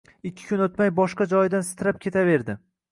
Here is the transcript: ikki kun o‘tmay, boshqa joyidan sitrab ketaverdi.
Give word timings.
ikki 0.29 0.47
kun 0.51 0.63
o‘tmay, 0.67 0.91
boshqa 1.01 1.29
joyidan 1.37 1.69
sitrab 1.71 2.05
ketaverdi. 2.09 2.61